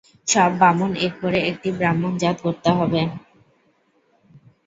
সব 0.27 0.51
বামুন 0.61 0.91
এক 1.05 1.13
করে 1.21 1.39
একটি 1.49 1.69
ব্রাহ্মণজাত 1.77 2.37
গড়তে 2.43 2.69
হবে। 2.79 3.01